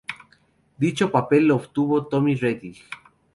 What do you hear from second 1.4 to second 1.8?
lo